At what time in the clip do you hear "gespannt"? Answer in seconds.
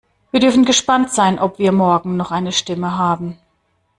0.65-1.11